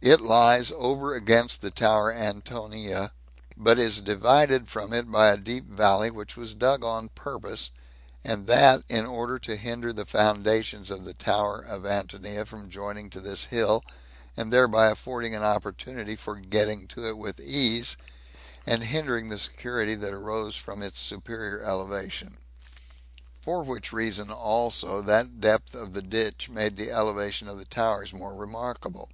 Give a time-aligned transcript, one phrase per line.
[0.00, 3.12] It lies over against the tower Antonia,
[3.56, 7.72] but is divided from it by a deep valley, which was dug on purpose,
[8.22, 13.10] and that in order to hinder the foundations of the tower of Antonia from joining
[13.10, 13.82] to this hill,
[14.36, 17.96] and thereby affording an opportunity for getting to it with ease,
[18.64, 22.38] and hindering the security that arose from its superior elevation;
[23.42, 28.14] for which reason also that depth of the ditch made the elevation of the towers
[28.14, 29.10] more remarkable.